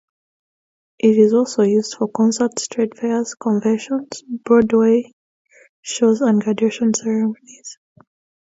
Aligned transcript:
It 0.97 1.15
is 1.19 1.31
also 1.31 1.61
used 1.61 1.93
for 1.95 2.07
concerts, 2.07 2.67
trade 2.67 2.97
fairs, 2.97 3.35
conventions, 3.35 4.23
Broadway 4.43 5.13
shows 5.83 6.21
and 6.21 6.41
graduation 6.41 6.91
ceremonies. 6.95 7.77